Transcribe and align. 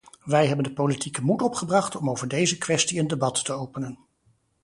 Wij 0.23 0.47
hebben 0.47 0.63
de 0.65 0.73
politieke 0.73 1.21
moed 1.21 1.41
opgebracht 1.41 1.95
om 1.95 2.09
over 2.09 2.27
deze 2.27 2.57
kwestie 2.57 2.99
een 2.99 3.07
debat 3.07 3.45
te 3.45 3.51
openen. 3.53 3.99